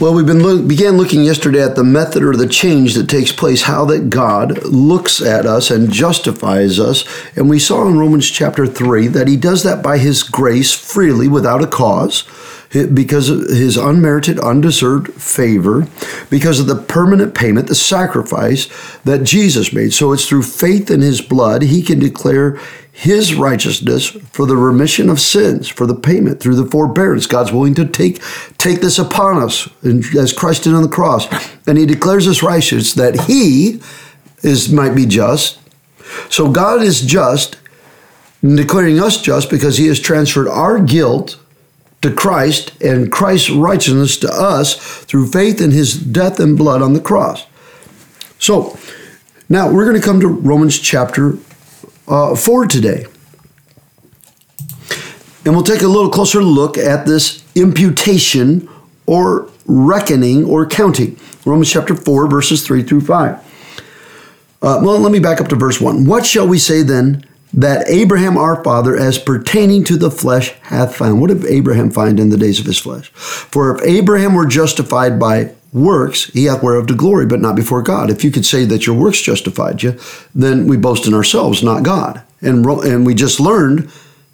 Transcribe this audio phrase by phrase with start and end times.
[0.00, 3.64] Well, we've been began looking yesterday at the method or the change that takes place,
[3.64, 7.04] how that God looks at us and justifies us,
[7.36, 11.28] and we saw in Romans chapter three that He does that by His grace freely,
[11.28, 12.24] without a cause,
[12.72, 15.86] because of His unmerited, undeserved favor,
[16.30, 18.68] because of the permanent payment, the sacrifice
[19.04, 19.92] that Jesus made.
[19.92, 22.58] So it's through faith in His blood He can declare
[22.92, 27.26] his righteousness for the remission of sins, for the payment through the forbearance.
[27.26, 28.22] God's willing to take,
[28.58, 31.26] take this upon us as Christ did on the cross.
[31.66, 33.80] And he declares us righteous that he
[34.42, 35.58] is might be just.
[36.28, 37.56] So God is just
[38.42, 41.38] in declaring us just because he has transferred our guilt
[42.02, 44.74] to Christ and Christ's righteousness to us
[45.04, 47.46] through faith in his death and blood on the cross.
[48.38, 48.78] So
[49.48, 51.38] now we're going to come to Romans chapter
[52.10, 53.06] uh, for today.
[55.44, 58.68] And we'll take a little closer look at this imputation
[59.06, 61.18] or reckoning or counting.
[61.46, 63.36] Romans chapter 4, verses 3 through 5.
[64.62, 66.04] Uh, well, let me back up to verse 1.
[66.04, 70.96] What shall we say then that Abraham our father, as pertaining to the flesh, hath
[70.96, 71.20] found?
[71.20, 73.08] What did Abraham find in the days of his flesh?
[73.08, 77.82] For if Abraham were justified by works, he hath whereof to glory, but not before
[77.82, 78.10] God.
[78.10, 79.98] If you could say that your works justified you,
[80.34, 82.22] then we boast in ourselves, not God.
[82.40, 83.90] And, and we just learned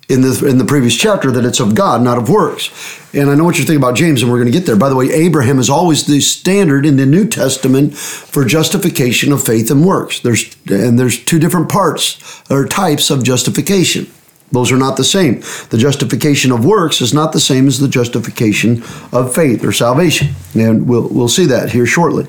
[0.08, 2.70] in the, in the previous chapter that it's of God, not of works.
[3.12, 4.76] And I know what you're thinking about James, and we're going to get there.
[4.76, 9.42] By the way, Abraham is always the standard in the New Testament for justification of
[9.42, 10.20] faith and works.
[10.20, 14.06] There's, and there's two different parts or types of justification.
[14.52, 15.40] Those are not the same.
[15.70, 20.28] The justification of works is not the same as the justification of faith or salvation.
[20.54, 22.26] And we'll, we'll see that here shortly.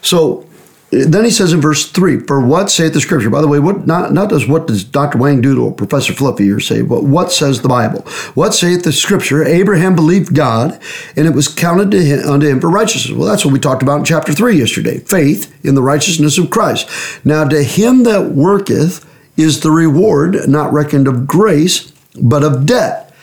[0.00, 0.48] So
[0.90, 3.28] then he says in verse 3, For what saith the scripture?
[3.28, 5.18] By the way, what not, not does what does Dr.
[5.18, 8.02] Wang Doodle or Professor Fluffy here say, but what says the Bible?
[8.32, 9.44] What saith the scripture?
[9.44, 10.80] Abraham believed God,
[11.14, 13.14] and it was counted to him, unto him for righteousness.
[13.14, 16.50] Well, that's what we talked about in chapter 3 yesterday faith in the righteousness of
[16.50, 16.88] Christ.
[17.22, 19.04] Now, to him that worketh,
[19.38, 23.14] is the reward not reckoned of grace, but of debt.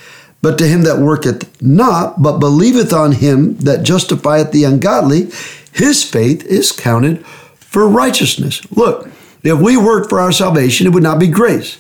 [0.42, 5.30] But to him that worketh not, but believeth on him that justifieth the ungodly,
[5.74, 7.26] his faith is counted
[7.58, 8.62] for righteousness.
[8.72, 9.10] Look,
[9.44, 11.78] if we worked for our salvation, it would not be grace.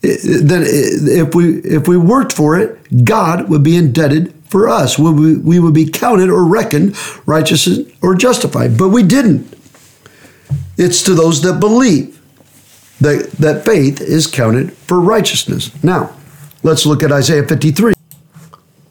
[0.00, 4.98] Then, if we if we worked for it, God would be indebted for us.
[4.98, 7.68] We, we would be counted or reckoned righteous
[8.00, 8.78] or justified.
[8.78, 9.52] But we didn't.
[10.76, 12.17] It's to those that believe
[13.00, 15.72] that, that faith is counted for righteousness.
[15.82, 16.16] Now,
[16.62, 17.94] let's look at Isaiah 53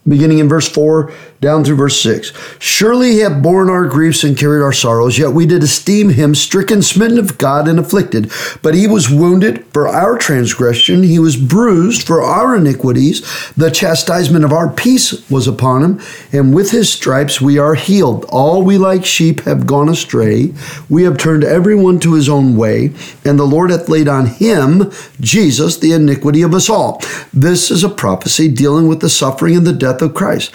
[0.07, 2.33] beginning in verse 4 down through verse 6.
[2.59, 6.33] Surely he hath borne our griefs and carried our sorrows, yet we did esteem him
[6.33, 8.31] stricken, smitten of God, and afflicted.
[8.61, 13.21] But he was wounded for our transgression, he was bruised for our iniquities.
[13.53, 18.25] The chastisement of our peace was upon him, and with his stripes we are healed.
[18.29, 20.53] All we like sheep have gone astray.
[20.89, 22.93] We have turned everyone to his own way,
[23.23, 27.01] and the Lord hath laid on him, Jesus, the iniquity of us all.
[27.33, 30.53] This is a prophecy dealing with the suffering and the death of Christ.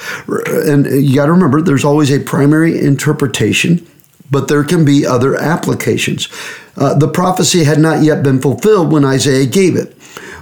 [0.72, 3.86] You got to remember, there's always a primary interpretation,
[4.30, 6.28] but there can be other applications.
[6.76, 9.96] Uh, the prophecy had not yet been fulfilled when Isaiah gave it.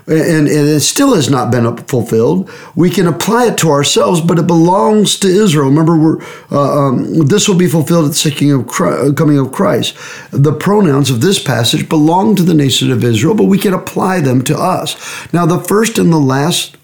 [0.06, 2.50] And, and, it still has not been fulfilled.
[2.74, 5.68] We can apply it to ourselves, but it belongs to Israel.
[5.68, 9.96] Remember, we're, uh, um, this will be fulfilled at the Christ, coming of Christ.
[10.32, 14.20] The pronouns of this passage belong to the nation of Israel, but we can apply
[14.20, 14.96] them to us.
[15.32, 16.76] Now, the first and the last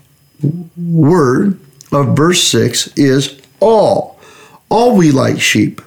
[0.77, 1.59] word
[1.93, 4.19] of verse 6 is all.
[4.69, 5.81] All we like sheep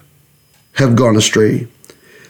[0.74, 1.68] have gone astray.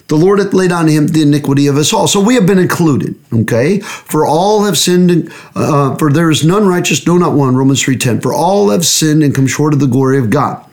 [0.09, 2.07] The Lord hath laid on him the iniquity of us all.
[2.07, 3.79] So we have been included, okay?
[3.79, 7.83] For all have sinned, and, uh, for there is none righteous, no, not one, Romans
[7.83, 8.19] 3.10.
[8.19, 10.65] For all have sinned and come short of the glory of God.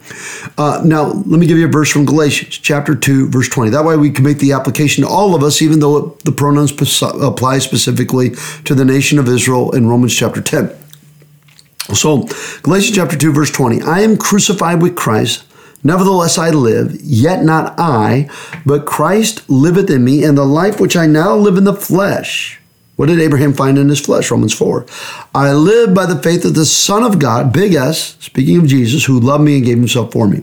[0.57, 3.73] Uh, now, let me give you a verse from Galatians, chapter 2, verse 20.
[3.73, 6.73] That way we can make the application to all of us, even though the pronouns
[7.03, 8.31] apply specifically
[8.65, 10.75] to the nation of Israel in Romans chapter 10.
[11.95, 12.29] So,
[12.63, 15.45] Galatians chapter 2, verse 20 I am crucified with Christ.
[15.85, 18.29] Nevertheless, I live, yet not I,
[18.65, 22.61] but Christ liveth in me, and the life which I now live in the flesh.
[22.97, 24.31] What did Abraham find in his flesh?
[24.31, 24.87] Romans 4.
[25.35, 29.05] I live by the faith of the Son of God, big S, speaking of Jesus,
[29.05, 30.43] who loved me and gave himself for me.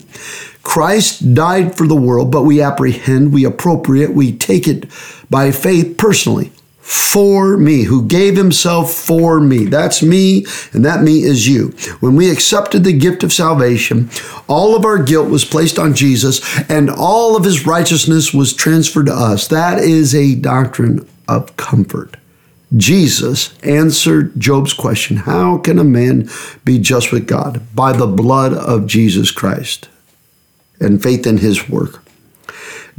[0.62, 4.86] Christ died for the world, but we apprehend, we appropriate, we take it
[5.30, 6.52] by faith personally
[6.84, 9.64] for me, who gave himself for me.
[9.64, 11.70] That's me, and that me is you.
[12.02, 14.10] When we accepted the gift of salvation,
[14.50, 19.06] all of our guilt was placed on Jesus, and all of his righteousness was transferred
[19.06, 19.48] to us.
[19.48, 22.18] That is a doctrine of comfort.
[22.76, 26.30] Jesus answered Job's question How can a man
[26.66, 27.62] be just with God?
[27.74, 29.88] By the blood of Jesus Christ
[30.82, 32.04] and faith in his work.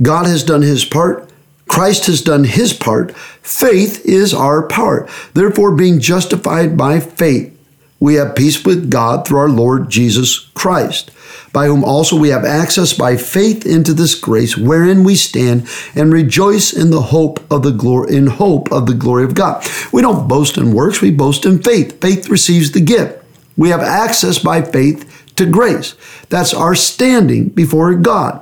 [0.00, 1.28] God has done his part.
[1.66, 3.14] Christ has done his part.
[3.44, 5.06] Faith is our part.
[5.34, 7.54] Therefore, being justified by faith,
[8.00, 11.10] we have peace with God through our Lord Jesus Christ,
[11.52, 16.10] by whom also we have access by faith into this grace wherein we stand and
[16.10, 19.62] rejoice in the hope of the glory in hope of the glory of God.
[19.92, 22.00] We don't boast in works, we boast in faith.
[22.00, 23.22] Faith receives the gift.
[23.58, 25.96] We have access by faith to grace.
[26.30, 28.40] That's our standing before God.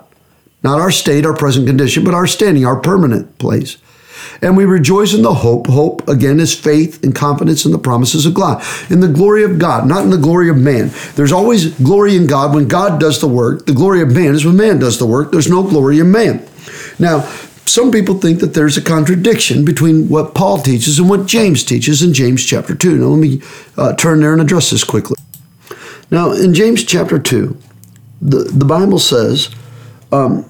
[0.62, 3.78] Not our state, our present condition, but our standing, our permanent place.
[4.42, 5.68] And we rejoice in the hope.
[5.68, 9.58] Hope, again, is faith and confidence in the promises of God, in the glory of
[9.58, 10.90] God, not in the glory of man.
[11.14, 13.66] There's always glory in God when God does the work.
[13.66, 15.30] The glory of man is when man does the work.
[15.30, 16.44] There's no glory in man.
[16.98, 17.20] Now,
[17.66, 22.02] some people think that there's a contradiction between what Paul teaches and what James teaches
[22.02, 22.98] in James chapter 2.
[22.98, 23.40] Now, let me
[23.76, 25.16] uh, turn there and address this quickly.
[26.10, 27.56] Now, in James chapter 2,
[28.20, 29.54] the, the Bible says,
[30.10, 30.44] um,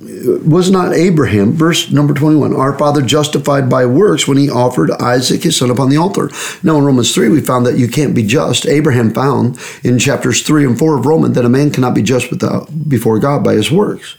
[0.00, 5.42] was not Abraham, verse number 21, our father justified by works when he offered Isaac
[5.42, 6.30] his son upon the altar.
[6.62, 8.66] Now in Romans 3, we found that you can't be just.
[8.66, 12.30] Abraham found in chapters 3 and 4 of Romans that a man cannot be just
[12.30, 14.16] without, before God by his works.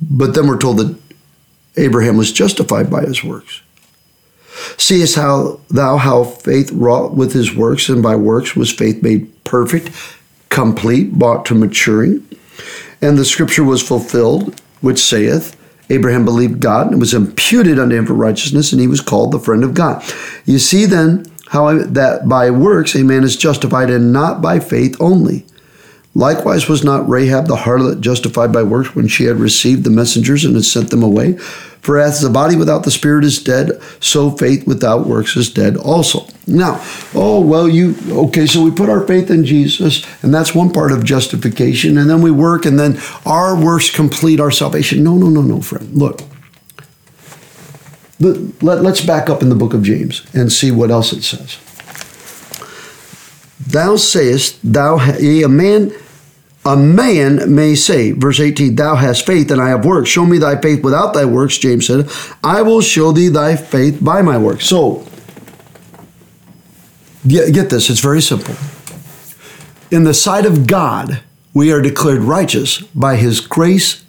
[0.00, 0.98] But then we're told that
[1.76, 3.60] Abraham was justified by his works.
[4.78, 9.44] Seest how thou how faith wrought with his works, and by works was faith made
[9.44, 9.90] perfect,
[10.48, 12.26] complete, brought to maturing.
[13.00, 15.56] And the scripture was fulfilled which saith,
[15.88, 19.40] Abraham believed God and was imputed unto him for righteousness, and he was called the
[19.40, 20.04] friend of God.
[20.44, 24.96] You see then how that by works a man is justified and not by faith
[25.00, 25.44] only.
[26.14, 30.44] Likewise, was not Rahab the harlot justified by works when she had received the messengers
[30.44, 31.38] and had sent them away?
[31.82, 35.76] For as the body without the spirit is dead, so faith without works is dead
[35.76, 36.26] also.
[36.46, 36.80] Now,
[37.12, 40.92] oh, well, you, okay, so we put our faith in Jesus, and that's one part
[40.92, 45.02] of justification, and then we work, and then our works complete our salvation.
[45.02, 45.92] No, no, no, no, friend.
[45.92, 46.20] Look,
[48.20, 51.58] let, us back up in the book of James and see what else it says.
[53.72, 55.92] Thou sayest, thou, a man
[56.64, 60.08] a man may say, verse 18, Thou hast faith and I have works.
[60.08, 62.08] Show me thy faith without thy works, James said.
[62.44, 64.66] I will show thee thy faith by my works.
[64.66, 65.04] So,
[67.26, 68.54] get this, it's very simple.
[69.90, 71.20] In the sight of God,
[71.52, 74.01] we are declared righteous by his grace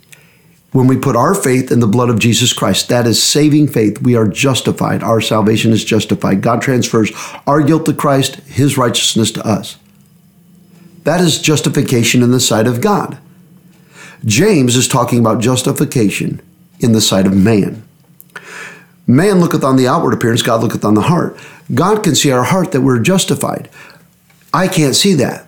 [0.74, 2.90] when we put our faith in the blood of Jesus Christ.
[2.90, 4.02] That is saving faith.
[4.02, 5.02] We are justified.
[5.02, 6.42] Our salvation is justified.
[6.42, 7.12] God transfers
[7.48, 9.78] our guilt to Christ, his righteousness to us.
[11.04, 13.18] That is justification in the sight of God.
[14.26, 16.42] James is talking about justification
[16.80, 17.84] in the sight of man.
[19.06, 21.38] Man looketh on the outward appearance, God looketh on the heart.
[21.74, 23.70] God can see our heart that we're justified.
[24.54, 25.48] I can't see that.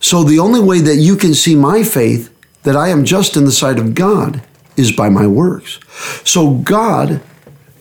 [0.00, 3.44] So the only way that you can see my faith, that I am just in
[3.44, 4.42] the sight of God,
[4.76, 5.78] is by my works.
[6.24, 7.20] So God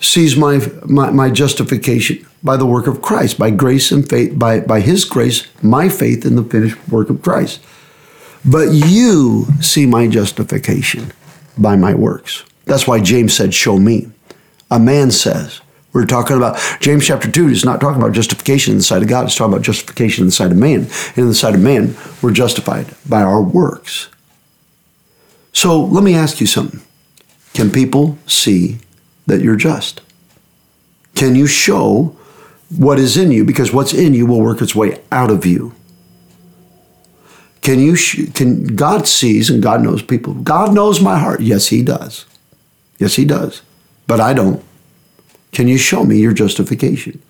[0.01, 4.61] sees my, my, my justification by the work of Christ, by grace and faith, by,
[4.61, 7.61] by his grace, my faith in the finished work of Christ.
[8.45, 11.11] But you see my justification
[11.57, 12.45] by my works.
[12.65, 14.09] That's why James said, Show me.
[14.71, 18.77] A man says, we're talking about James chapter 2 is not talking about justification in
[18.77, 20.81] the sight of God, it's talking about justification in the sight of man.
[20.81, 24.09] And in the sight of man, we're justified by our works.
[25.53, 26.81] So let me ask you something.
[27.53, 28.77] Can people see
[29.27, 30.01] that you're just?
[31.15, 32.15] Can you show
[32.69, 35.73] what is in you because what's in you will work its way out of you.
[37.61, 37.95] Can you
[38.33, 40.33] can God sees and God knows people.
[40.33, 41.41] God knows my heart.
[41.41, 42.25] Yes, he does.
[42.97, 43.61] Yes, he does.
[44.07, 44.63] But I don't.
[45.51, 47.21] Can you show me your justification?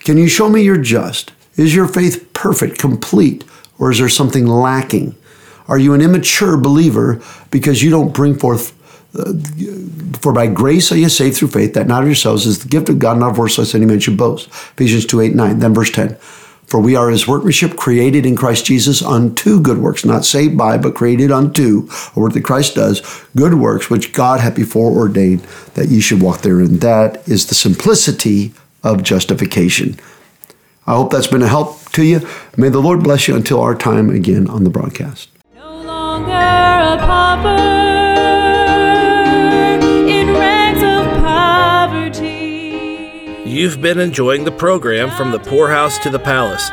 [0.00, 1.32] Can you show me you're just?
[1.56, 3.44] Is your faith perfect, complete,
[3.78, 5.14] or is there something lacking?
[5.70, 8.76] Are you an immature believer because you don't bring forth
[9.18, 9.32] uh,
[10.20, 12.88] for by grace are you saved through faith, that not of yourselves is the gift
[12.88, 14.48] of God, not of works, lest any man should boast.
[14.48, 15.58] Ephesians 2 8 9.
[15.58, 16.16] Then verse 10.
[16.66, 20.78] For we are his workmanship, created in Christ Jesus unto good works, not saved by,
[20.78, 23.02] but created unto, or what that Christ does,
[23.34, 25.40] good works, which God hath before ordained
[25.74, 26.78] that ye should walk therein.
[26.78, 28.52] That is the simplicity
[28.84, 29.98] of justification.
[30.86, 32.28] I hope that's been a help to you.
[32.56, 35.28] May the Lord bless you until our time again on the broadcast.
[43.46, 46.70] You've been enjoying the program From the Poorhouse to the Palace.